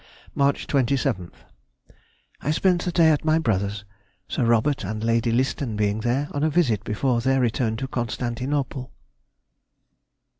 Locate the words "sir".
4.27-4.45